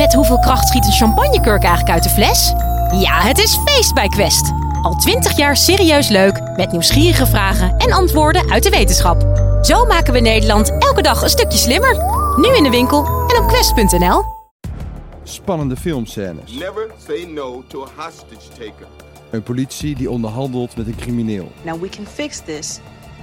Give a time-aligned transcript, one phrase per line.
[0.00, 2.52] Met hoeveel kracht schiet een champagnekurk eigenlijk uit de fles?
[3.00, 4.52] Ja, het is feest bij Quest.
[4.82, 9.22] Al twintig jaar serieus leuk, met nieuwsgierige vragen en antwoorden uit de wetenschap.
[9.62, 11.96] Zo maken we Nederland elke dag een stukje slimmer.
[12.36, 14.22] Nu in de winkel en op quest.nl.
[15.22, 16.52] Spannende filmscènes.
[16.52, 18.86] Never say no to a hostage taker.
[19.30, 21.52] Een politie die onderhandelt met een crimineel.
[21.62, 22.80] Now we can fix this,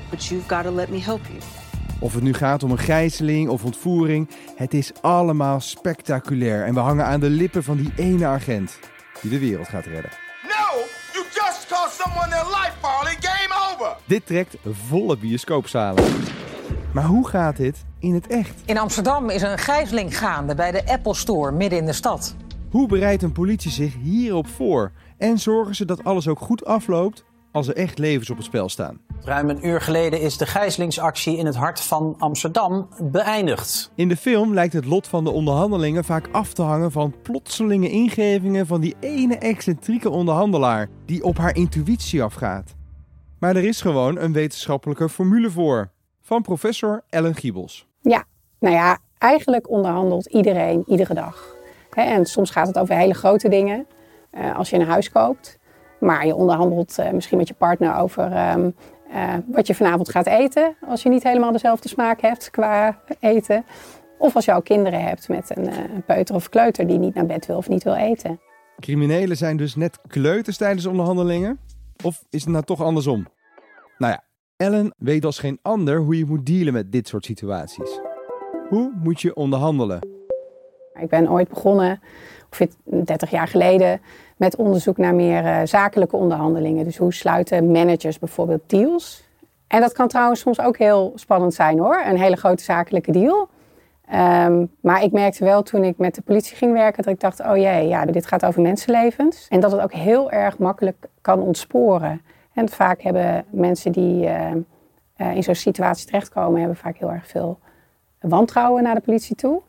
[0.10, 1.67] but you've got to let me help you.
[2.00, 6.66] Of het nu gaat om een gijzeling of ontvoering, het is allemaal spectaculair.
[6.66, 8.80] En we hangen aan de lippen van die ene agent
[9.22, 10.12] die de wereld gaat redden.
[10.44, 10.80] No!
[11.14, 13.18] You just caused someone their life, Farley.
[13.20, 13.96] Game over!
[14.06, 16.04] Dit trekt volle bioscoopzalen.
[16.94, 18.62] Maar hoe gaat dit in het echt?
[18.66, 22.36] In Amsterdam is een gijzeling gaande bij de Apple Store midden in de stad.
[22.70, 24.92] Hoe bereidt een politie zich hierop voor?
[25.18, 28.70] En zorgen ze dat alles ook goed afloopt als er echt levens op het spel
[28.70, 29.00] staan?
[29.24, 33.92] Ruim een uur geleden is de gijzelingsactie in het hart van Amsterdam beëindigd.
[33.96, 37.90] In de film lijkt het lot van de onderhandelingen vaak af te hangen van plotselinge
[37.90, 42.76] ingevingen van die ene excentrieke onderhandelaar die op haar intuïtie afgaat.
[43.40, 45.90] Maar er is gewoon een wetenschappelijke formule voor.
[46.22, 47.88] Van professor Ellen Giebels.
[48.02, 48.24] Ja,
[48.60, 51.56] nou ja, eigenlijk onderhandelt iedereen iedere dag.
[51.90, 53.88] Hè, en soms gaat het over hele grote dingen,
[54.32, 55.60] eh, als je een huis koopt.
[56.00, 58.32] Maar je onderhandelt eh, misschien met je partner over
[59.12, 60.76] eh, wat je vanavond gaat eten.
[60.88, 63.66] Als je niet helemaal dezelfde smaak hebt qua eten.
[64.18, 67.14] Of als je al kinderen hebt met een, eh, een peuter of kleuter die niet
[67.14, 68.40] naar bed wil of niet wil eten.
[68.80, 71.60] Criminelen zijn dus net kleuters tijdens onderhandelingen?
[72.04, 73.28] Of is het nou toch andersom?
[73.98, 74.24] Nou ja,
[74.58, 78.00] Ellen weet als geen ander hoe je moet dealen met dit soort situaties.
[78.70, 80.17] Hoe moet je onderhandelen?
[81.00, 82.02] Ik ben ooit begonnen,
[82.46, 84.02] ongeveer 30 jaar geleden,
[84.38, 86.84] met onderzoek naar meer eh, zakelijke onderhandelingen.
[86.84, 89.26] Dus hoe sluiten managers bijvoorbeeld deals?
[89.68, 93.48] En dat kan trouwens soms ook heel spannend zijn hoor, een hele grote zakelijke deal.
[94.10, 97.40] Ehm, maar ik merkte wel toen ik met de politie ging werken dat ik dacht,
[97.40, 99.48] oh jee, ja, dit gaat over mensenlevens.
[99.50, 102.22] En dat het ook heel erg makkelijk kan ontsporen.
[102.54, 104.52] En vaak hebben mensen die eh,
[105.16, 107.60] eh, in zo'n situatie terechtkomen, hebben vaak heel erg veel
[108.20, 109.62] wantrouwen naar de politie toe.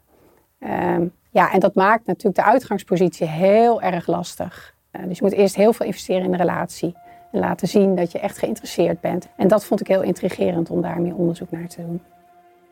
[0.58, 1.06] Ehm,
[1.38, 4.74] ja, en dat maakt natuurlijk de uitgangspositie heel erg lastig.
[4.90, 6.94] Eh, dus je moet eerst heel veel investeren in de relatie.
[7.32, 9.28] En laten zien dat je echt geïnteresseerd bent.
[9.36, 12.00] En dat vond ik heel intrigerend om daar meer onderzoek naar te doen.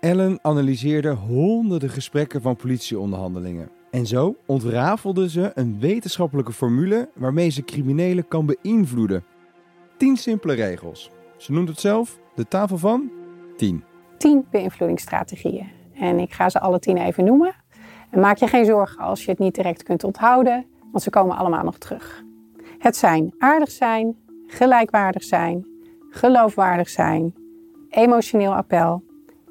[0.00, 3.68] Ellen analyseerde honderden gesprekken van politieonderhandelingen.
[3.90, 9.24] En zo ontrafelde ze een wetenschappelijke formule waarmee ze criminelen kan beïnvloeden.
[9.96, 11.10] Tien simpele regels.
[11.36, 13.10] Ze noemt het zelf de tafel van
[13.56, 13.84] 10.
[14.18, 15.66] Tien beïnvloedingsstrategieën.
[15.94, 17.54] En ik ga ze alle tien even noemen.
[18.16, 21.64] Maak je geen zorgen als je het niet direct kunt onthouden, want ze komen allemaal
[21.64, 22.24] nog terug.
[22.78, 24.16] Het zijn aardig zijn,
[24.46, 25.66] gelijkwaardig zijn,
[26.10, 27.34] geloofwaardig zijn,
[27.88, 29.02] emotioneel appel,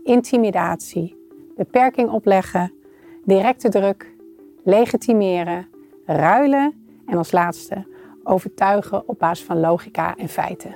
[0.03, 1.17] intimidatie,
[1.55, 2.73] beperking opleggen,
[3.23, 4.13] directe druk,
[4.63, 5.67] legitimeren,
[6.05, 6.73] ruilen
[7.05, 7.85] en als laatste
[8.23, 10.75] overtuigen op basis van logica en feiten.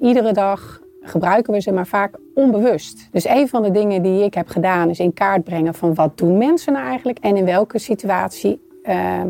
[0.00, 3.08] Iedere dag gebruiken we ze maar vaak onbewust.
[3.10, 6.18] Dus een van de dingen die ik heb gedaan is in kaart brengen van wat
[6.18, 9.22] doen mensen nou eigenlijk en in welke situatie uh,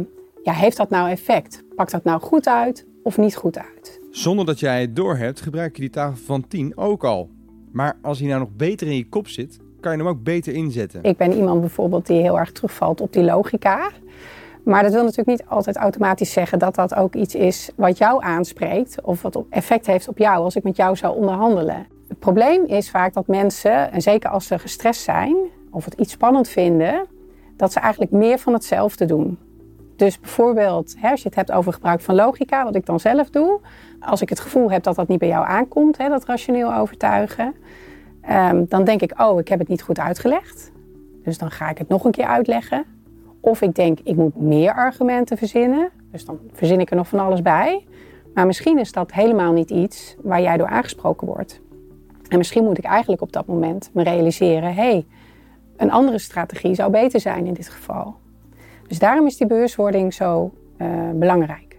[0.42, 1.64] ja, heeft dat nou effect?
[1.76, 4.00] Pakt dat nou goed uit of niet goed uit?
[4.10, 7.30] Zonder dat jij het doorhebt, gebruik je die tafel van 10 ook al.
[7.72, 10.54] Maar als hij nou nog beter in je kop zit, kan je hem ook beter
[10.54, 11.02] inzetten.
[11.02, 13.90] Ik ben iemand bijvoorbeeld die heel erg terugvalt op die logica.
[14.64, 18.22] Maar dat wil natuurlijk niet altijd automatisch zeggen dat dat ook iets is wat jou
[18.24, 21.86] aanspreekt of wat effect heeft op jou als ik met jou zou onderhandelen.
[22.08, 25.36] Het probleem is vaak dat mensen, en zeker als ze gestrest zijn
[25.70, 27.06] of het iets spannend vinden,
[27.56, 29.38] dat ze eigenlijk meer van hetzelfde doen.
[29.96, 33.60] Dus bijvoorbeeld, als je het hebt over gebruik van logica, wat ik dan zelf doe,
[34.00, 37.54] als ik het gevoel heb dat dat niet bij jou aankomt, hè, dat rationeel overtuigen,
[38.30, 40.70] um, dan denk ik, oh, ik heb het niet goed uitgelegd.
[41.24, 42.84] Dus dan ga ik het nog een keer uitleggen.
[43.40, 45.90] Of ik denk, ik moet meer argumenten verzinnen.
[46.12, 47.86] Dus dan verzin ik er nog van alles bij.
[48.34, 51.60] Maar misschien is dat helemaal niet iets waar jij door aangesproken wordt.
[52.28, 55.06] En misschien moet ik eigenlijk op dat moment me realiseren: hé, hey,
[55.76, 58.14] een andere strategie zou beter zijn in dit geval.
[58.86, 61.69] Dus daarom is die bewustwording zo uh, belangrijk.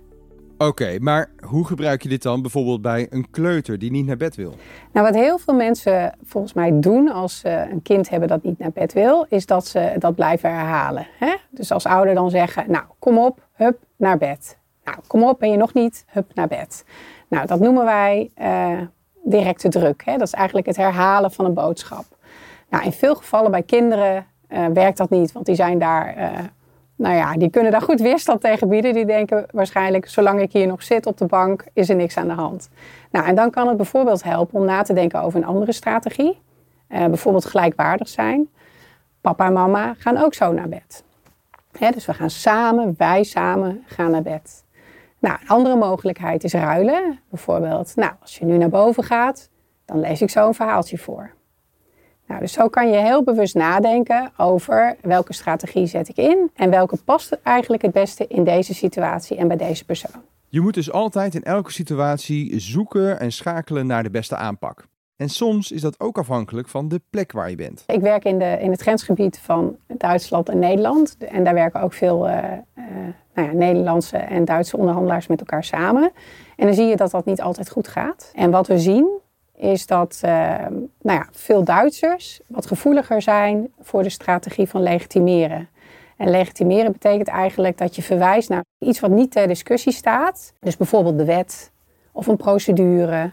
[0.68, 4.36] Oké, maar hoe gebruik je dit dan bijvoorbeeld bij een kleuter die niet naar bed
[4.36, 4.54] wil?
[4.94, 8.60] Nou, wat heel veel mensen volgens mij doen als ze een kind hebben dat niet
[8.60, 11.08] naar bed wil, is dat ze dat blijven herhalen.
[11.20, 11.36] Hè?
[11.50, 14.58] Dus als ouder dan zeggen, nou, kom op, hup, naar bed.
[14.84, 16.86] Nou, kom op, ben je nog niet, hup, naar bed.
[17.28, 18.82] Nou, dat noemen wij uh,
[19.24, 20.02] directe druk.
[20.06, 20.18] Hè?
[20.18, 22.06] Dat is eigenlijk het herhalen van een boodschap.
[22.70, 26.18] Nou, in veel gevallen bij kinderen uh, werkt dat niet, want die zijn daar...
[26.18, 26.40] Uh,
[27.02, 28.94] nou ja, die kunnen daar goed weerstand tegen bieden.
[28.94, 32.28] Die denken waarschijnlijk, zolang ik hier nog zit op de bank, is er niks aan
[32.28, 32.70] de hand.
[33.12, 36.42] Nou, en dan kan het bijvoorbeeld helpen om na te denken over een andere strategie.
[36.90, 38.50] Uh, bijvoorbeeld gelijkwaardig zijn.
[39.22, 41.04] Papa en mama gaan ook zo naar bed.
[41.78, 44.64] Hè, dus we gaan samen, wij samen, gaan naar bed.
[45.20, 47.20] Nou, een andere mogelijkheid is ruilen.
[47.30, 49.50] Bijvoorbeeld, nou, als je nu naar boven gaat,
[49.86, 51.32] dan lees ik zo een verhaaltje voor.
[52.32, 56.70] Nou, dus zo kan je heel bewust nadenken over welke strategie zet ik in en
[56.70, 60.22] welke past eigenlijk het beste in deze situatie en bij deze persoon.
[60.48, 64.86] Je moet dus altijd in elke situatie zoeken en schakelen naar de beste aanpak.
[65.16, 67.84] En soms is dat ook afhankelijk van de plek waar je bent.
[67.88, 71.18] Ik werk in, de, in het grensgebied van Duitsland en Nederland.
[71.18, 72.86] En daar werken ook veel uh, uh,
[73.34, 76.12] nou ja, Nederlandse en Duitse onderhandelaars met elkaar samen.
[76.56, 78.32] En dan zie je dat dat niet altijd goed gaat.
[78.36, 79.20] En wat we zien
[79.56, 80.56] is dat uh,
[81.02, 85.70] nou ja, veel Duitsers wat gevoeliger zijn voor de strategie van legitimeren.
[86.18, 90.54] En legitimeren betekent eigenlijk dat je verwijst naar iets wat niet ter discussie staat.
[90.60, 91.72] Dus bijvoorbeeld de wet
[92.12, 93.32] of een procedure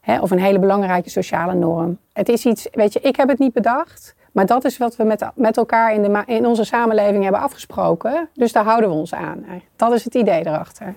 [0.00, 1.98] hè, of een hele belangrijke sociale norm.
[2.12, 4.14] Het is iets, weet je, ik heb het niet bedacht.
[4.32, 8.28] Maar dat is wat we met, met elkaar in, de, in onze samenleving hebben afgesproken.
[8.34, 9.44] Dus daar houden we ons aan.
[9.76, 10.94] Dat is het idee erachter.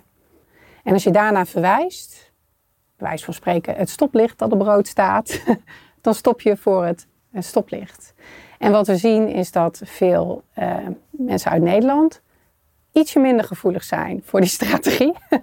[0.84, 2.32] En als je daarna verwijst,
[2.98, 5.44] wijs van spreken het stoplicht dat op rood staat,
[6.04, 7.08] dan stop je voor het
[7.40, 8.14] stoplicht.
[8.60, 10.78] En wat we zien is dat veel uh,
[11.10, 12.22] mensen uit Nederland
[12.92, 15.14] ietsje minder gevoelig zijn voor die strategie.
[15.30, 15.40] um,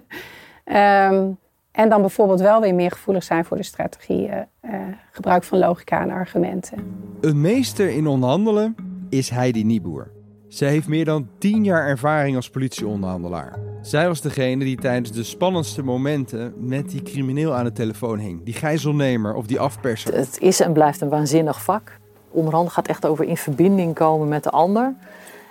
[1.81, 4.71] en dan bijvoorbeeld wel weer meer gevoelig zijn voor de strategie uh,
[5.11, 6.77] gebruik van logica en argumenten.
[7.21, 8.75] Een meester in onderhandelen
[9.09, 10.11] is Heidi Nieboer.
[10.51, 13.59] Zij heeft meer dan 10 jaar ervaring als politieonderhandelaar.
[13.81, 18.43] Zij was degene die tijdens de spannendste momenten met die crimineel aan de telefoon hing.
[18.43, 20.15] Die gijzelnemer of die afperser.
[20.15, 21.97] Het is en blijft een waanzinnig vak.
[22.31, 24.95] Onderhandelen gaat echt over in verbinding komen met de ander.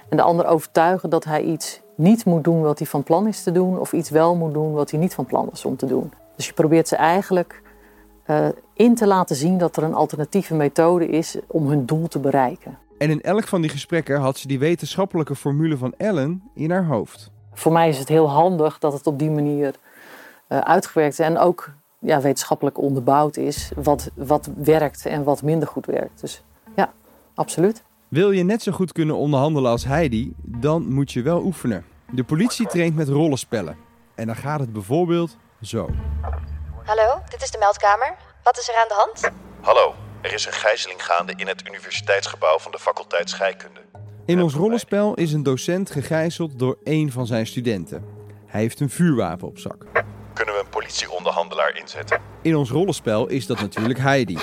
[0.09, 3.43] En de ander overtuigen dat hij iets niet moet doen wat hij van plan is
[3.43, 3.79] te doen.
[3.79, 6.13] Of iets wel moet doen wat hij niet van plan was om te doen.
[6.37, 7.63] Dus je probeert ze eigenlijk
[8.27, 12.19] uh, in te laten zien dat er een alternatieve methode is om hun doel te
[12.19, 12.79] bereiken.
[13.01, 16.85] En in elk van die gesprekken had ze die wetenschappelijke formule van Ellen in haar
[16.85, 17.31] hoofd.
[17.53, 19.75] Voor mij is het heel handig dat het op die manier
[20.49, 25.69] uh, uitgewerkt is en ook ja, wetenschappelijk onderbouwd is wat, wat werkt en wat minder
[25.69, 26.21] goed werkt.
[26.21, 26.43] Dus
[26.77, 26.93] ja,
[27.35, 27.83] absoluut.
[28.09, 31.85] Wil je net zo goed kunnen onderhandelen als Heidi, dan moet je wel oefenen.
[32.11, 33.77] De politie traint met rollenspellen.
[34.15, 35.89] En dan gaat het bijvoorbeeld zo.
[36.85, 38.15] Hallo, dit is de meldkamer.
[38.43, 39.31] Wat is er aan de hand?
[39.61, 43.81] Hallo, er is een gijzeling gaande in het universiteitsgebouw van de faculteit scheikunde.
[44.27, 48.05] In ons rollenspel is een docent gegijzeld door één van zijn studenten.
[48.47, 49.85] Hij heeft een vuurwapen op zak.
[50.33, 52.19] Kunnen we een politieonderhandelaar inzetten?
[52.43, 54.39] In ons rollenspel is dat natuurlijk Heidi.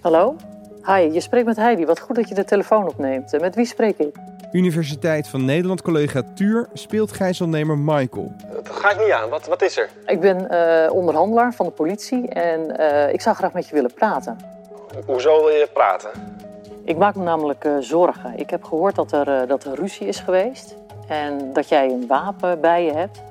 [0.00, 0.36] Hallo?
[0.84, 1.84] Hi, je spreekt met Heidi.
[1.84, 3.40] Wat goed dat je de telefoon opneemt.
[3.40, 4.14] Met wie spreek ik?
[4.52, 8.32] Universiteit van Nederland collega Tuur speelt gijzelnemer Michael.
[8.52, 9.28] Dat ga ik niet aan.
[9.28, 9.88] Wat, wat is er?
[10.06, 13.94] Ik ben uh, onderhandelaar van de politie en uh, ik zou graag met je willen
[13.94, 14.55] praten.
[15.04, 16.10] Hoezo wil je praten?
[16.84, 18.38] Ik maak me namelijk uh, zorgen.
[18.38, 20.76] Ik heb gehoord dat er, dat er ruzie is geweest
[21.08, 23.22] en dat jij een wapen bij je hebt.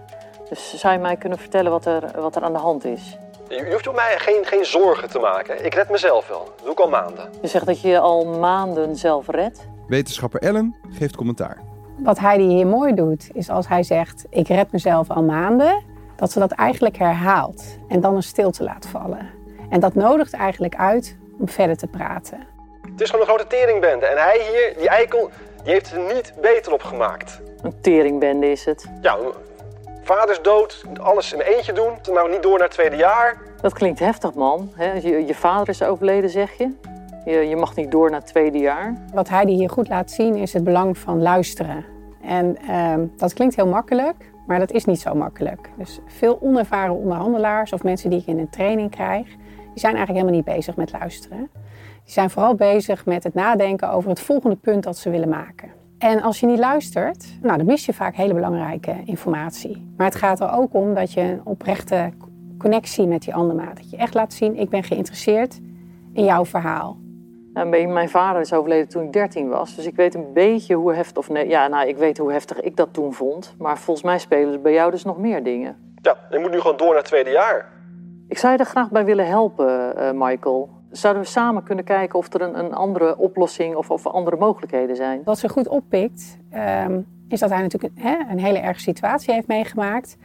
[0.50, 3.18] Dus zou je mij kunnen vertellen wat er, wat er aan de hand is?
[3.50, 5.66] Je hoeft op mij geen, geen zorgen te maken.
[5.66, 6.44] Ik red mezelf wel.
[6.44, 7.30] Dat doe ik al maanden.
[7.42, 9.68] Je zegt dat je je al maanden zelf redt?
[9.88, 11.58] Wetenschapper Ellen geeft commentaar.
[11.98, 15.84] Wat Heidi hier mooi doet, is als hij zegt: Ik red mezelf al maanden,
[16.16, 19.30] dat ze dat eigenlijk herhaalt en dan een stilte laat vallen.
[19.70, 22.48] En dat nodigt eigenlijk uit om verder te praten.
[22.92, 24.06] Het is gewoon een grote teringbende.
[24.06, 25.30] En hij hier, die eikel,
[25.64, 27.42] die heeft er niet beter op gemaakt.
[27.62, 28.86] Een teringbende is het?
[29.02, 29.18] Ja,
[30.04, 31.94] vader is dood, alles in eentje doen.
[32.12, 33.38] Nou niet door naar het tweede jaar.
[33.62, 34.72] Dat klinkt heftig, man.
[35.02, 36.72] Je, je vader is overleden, zeg je?
[37.26, 38.96] Je, je mag niet door naar het tweede jaar.
[39.14, 41.86] Wat Heidi hier goed laat zien is het belang van luisteren.
[42.22, 45.70] En uh, dat klinkt heel makkelijk, maar dat is niet zo makkelijk.
[45.78, 49.28] Dus veel onervaren onderhandelaars of mensen die ik in een training krijg,
[49.76, 51.50] die zijn eigenlijk helemaal niet bezig met luisteren.
[52.04, 55.72] Die zijn vooral bezig met het nadenken over het volgende punt dat ze willen maken.
[55.98, 59.94] En als je niet luistert, nou, dan mis je vaak hele belangrijke informatie.
[59.98, 62.12] Maar het gaat er ook om dat je een oprechte
[62.58, 63.78] connectie met die ander maakt.
[63.78, 65.60] Dat je echt laat zien, ik ben geïnteresseerd
[66.14, 66.98] in jouw verhaal.
[67.54, 69.76] Nou, mijn vader is overleden toen ik 13 was.
[69.76, 71.18] Dus ik weet een beetje hoe heftig.
[71.18, 73.56] Of nee, ja, nou, ik weet hoe heftig ik dat toen vond.
[73.58, 75.94] Maar volgens mij spelen er bij jou dus nog meer dingen.
[76.02, 77.75] Ja, je moet nu gewoon door naar het tweede jaar.
[78.36, 80.70] Ik zou je er graag bij willen helpen, uh, Michael.
[80.92, 84.96] Zouden we samen kunnen kijken of er een, een andere oplossing of, of andere mogelijkheden
[84.96, 85.22] zijn?
[85.24, 86.38] Wat ze goed oppikt,
[86.86, 90.18] um, is dat hij natuurlijk een, hè, een hele erge situatie heeft meegemaakt.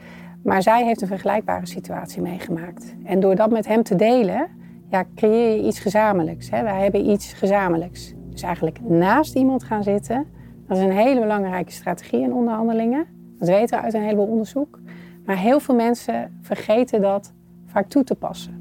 [0.43, 2.95] Maar zij heeft een vergelijkbare situatie meegemaakt.
[3.05, 4.49] En door dat met hem te delen,
[4.88, 6.50] ja, creëer je iets gezamenlijks.
[6.50, 6.62] Hè?
[6.62, 8.14] Wij hebben iets gezamenlijks.
[8.31, 10.26] Dus eigenlijk naast iemand gaan zitten,
[10.67, 13.07] dat is een hele belangrijke strategie in onderhandelingen.
[13.38, 14.79] Dat weten we uit een heleboel onderzoek.
[15.25, 17.33] Maar heel veel mensen vergeten dat
[17.71, 18.59] vaak toe te passen.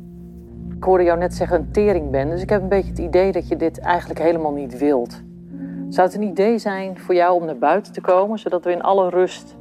[0.75, 3.47] Ik hoorde jou net zeggen een teringbende, dus ik heb een beetje het idee dat
[3.47, 5.21] je dit eigenlijk helemaal niet wilt.
[5.89, 8.81] Zou het een idee zijn voor jou om naar buiten te komen, zodat we in
[8.81, 9.57] alle rust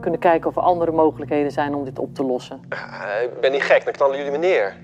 [0.00, 2.60] kunnen kijken of er andere mogelijkheden zijn om dit op te lossen?
[2.72, 4.76] Uh, ik ben niet gek, dan knallen jullie me neer.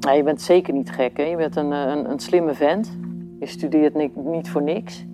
[0.00, 1.16] Nee, je bent zeker niet gek.
[1.16, 1.22] Hè?
[1.22, 2.98] Je bent een, een, een slimme vent.
[3.40, 5.04] Je studeert niet, niet voor niks.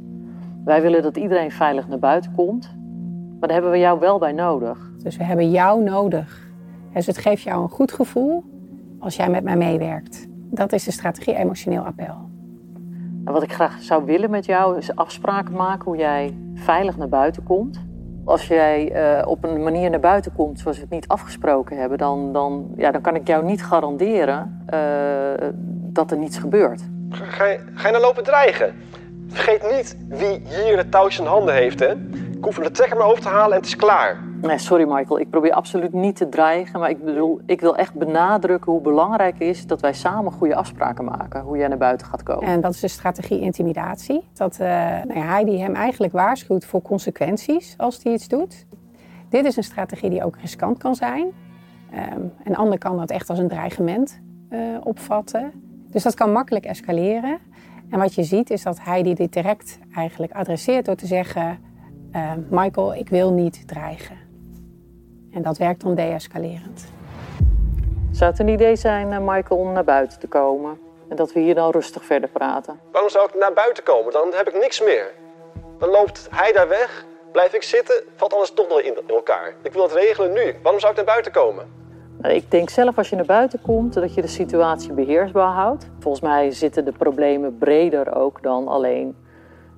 [0.65, 2.77] Wij willen dat iedereen veilig naar buiten komt.
[3.39, 4.91] Maar daar hebben we jou wel bij nodig.
[5.03, 6.48] Dus we hebben jou nodig.
[6.95, 8.45] Dus het geeft jou een goed gevoel
[8.99, 10.27] als jij met mij meewerkt.
[10.51, 12.29] Dat is de strategie emotioneel appel.
[13.25, 17.09] En wat ik graag zou willen met jou is afspraken maken hoe jij veilig naar
[17.09, 17.87] buiten komt.
[18.25, 21.99] Als jij uh, op een manier naar buiten komt zoals we het niet afgesproken hebben,
[21.99, 25.49] dan, dan, ja, dan kan ik jou niet garanderen uh,
[25.93, 26.83] dat er niets gebeurt.
[27.11, 28.75] Ga je, ga je nou lopen dreigen?
[29.29, 31.93] Vergeet niet wie hier de touwtjes in handen heeft, hè?
[32.37, 34.28] Ik hoef de trekker maar over te halen en het is klaar.
[34.41, 35.21] Nee, sorry Michael.
[35.21, 36.81] Ik probeer absoluut niet te dreigen.
[36.81, 40.55] Maar ik bedoel, ik wil echt benadrukken hoe belangrijk het is dat wij samen goede
[40.55, 41.43] afspraken maken.
[41.43, 42.49] Hoe jij naar buiten gaat komen.
[42.49, 44.29] En dat is de strategie intimidatie.
[44.33, 44.67] Dat uh,
[45.05, 48.67] nou ja, hem eigenlijk waarschuwt voor consequenties als hij iets doet.
[49.29, 51.27] Dit is een strategie die ook riskant kan zijn.
[52.13, 55.53] Um, een ander kan dat echt als een dreigement uh, opvatten.
[55.91, 57.39] Dus dat kan makkelijk escaleren.
[57.91, 61.67] En wat je ziet is dat Heidi dit direct eigenlijk adresseert door te zeggen...
[62.13, 64.28] Uh, Michael, ik wil niet dreigen.
[65.33, 66.85] En dat werkt dan deescalerend.
[68.13, 70.79] Zou het een idee zijn, uh, Michael, om naar buiten te komen?
[71.09, 72.81] En dat we hier dan rustig verder praten?
[72.93, 74.13] Waarom zou ik naar buiten komen?
[74.13, 75.13] Dan heb ik niks meer.
[75.79, 79.55] Dan loopt hij daar weg, blijf ik zitten, valt alles toch nog in elkaar.
[79.63, 80.55] Ik wil het regelen nu.
[80.63, 81.79] Waarom zou ik naar buiten komen?
[82.21, 85.89] Nou, ik denk zelf als je naar buiten komt dat je de situatie beheersbaar houdt.
[85.99, 89.17] Volgens mij zitten de problemen breder ook dan alleen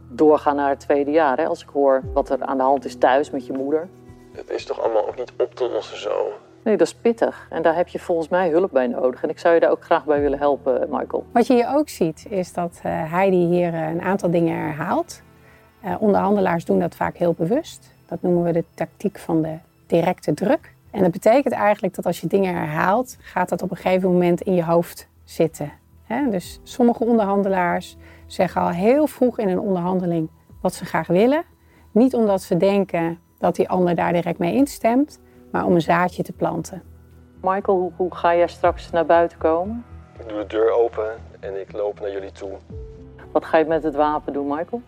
[0.08, 1.38] doorgaan naar het tweede jaar.
[1.38, 1.46] Hè?
[1.46, 3.88] Als ik hoor wat er aan de hand is thuis met je moeder.
[4.32, 6.32] Het is toch allemaal ook niet op te lossen zo?
[6.64, 7.46] Nee, dat is pittig.
[7.50, 9.22] En daar heb je volgens mij hulp bij nodig.
[9.22, 11.24] En ik zou je daar ook graag bij willen helpen, Michael.
[11.32, 15.22] Wat je hier ook ziet, is dat uh, Heidi hier uh, een aantal dingen herhaalt.
[15.84, 17.94] Uh, onderhandelaars doen dat vaak heel bewust.
[18.06, 20.74] Dat noemen we de tactiek van de directe druk.
[20.90, 24.40] En dat betekent eigenlijk dat als je dingen herhaalt, gaat dat op een gegeven moment
[24.40, 25.72] in je hoofd zitten.
[26.04, 27.96] He, dus sommige onderhandelaars
[28.26, 31.44] zeggen al heel vroeg in een onderhandeling wat ze graag willen.
[31.90, 35.20] Niet omdat ze denken dat die ander daar direct mee instemt,
[35.50, 36.82] maar om een zaadje te planten.
[37.40, 39.84] Michael, hoe, hoe ga jij straks naar buiten komen?
[40.18, 42.50] Ik doe de deur open en ik loop naar jullie toe.
[43.32, 44.82] Wat ga je met het wapen doen, Michael?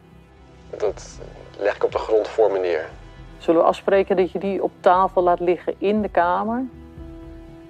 [0.76, 1.18] Dat
[1.58, 2.88] leg ik op de grond voor me neer.
[3.38, 6.64] Zullen we afspreken dat je die op tafel laat liggen in de kamer?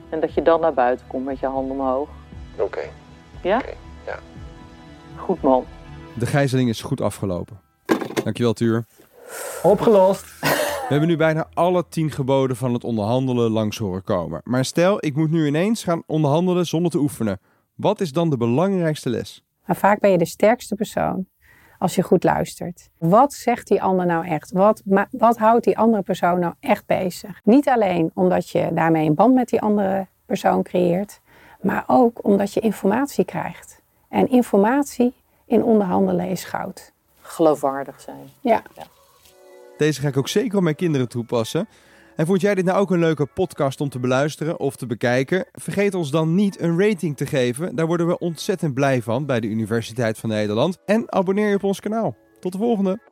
[0.09, 2.09] En dat je dan naar buiten komt met je hand omhoog?
[2.55, 2.63] Oké.
[2.63, 2.91] Okay.
[3.43, 3.59] Ja?
[3.59, 3.77] Okay.
[4.07, 4.19] Ja.
[5.17, 5.65] Goed man.
[6.15, 7.61] De gijzeling is goed afgelopen.
[8.25, 8.85] Dankjewel, Tuur.
[9.63, 10.25] Opgelost.
[10.83, 14.41] We hebben nu bijna alle tien geboden van het onderhandelen langs horen komen.
[14.45, 17.41] Maar stel, ik moet nu ineens gaan onderhandelen zonder te oefenen.
[17.75, 19.45] Wat is dan de belangrijkste les?
[19.67, 21.27] Maar vaak ben je de sterkste persoon
[21.79, 22.91] als je goed luistert.
[22.99, 24.53] Wat zegt die ander nou echt?
[24.53, 27.41] Wat, wat houdt die andere persoon nou echt bezig?
[27.45, 31.21] Niet alleen omdat je daarmee een band met die andere persoon creëert,
[31.61, 33.83] maar ook omdat je informatie krijgt.
[34.09, 35.15] En informatie
[35.47, 36.93] in onderhandelen is goud.
[37.21, 38.29] Geloofwaardig zijn.
[38.41, 38.63] Ja.
[38.75, 38.83] ja.
[39.77, 41.69] Deze ga ik ook zeker op mijn kinderen toepassen.
[42.17, 45.47] En vond jij dit nou ook een leuke podcast om te beluisteren of te bekijken?
[45.53, 47.77] Vergeet ons dan niet een rating te geven.
[47.77, 50.79] Daar worden we ontzettend blij van bij de Universiteit van Nederland.
[50.85, 52.17] En abonneer je op ons kanaal.
[52.41, 53.12] Tot de volgende!